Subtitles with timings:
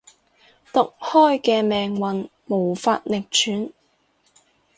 [0.73, 3.71] 毒開嘅命運無法逆轉